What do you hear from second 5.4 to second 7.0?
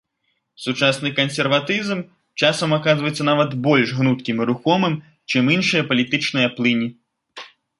іншыя палітычныя плыні.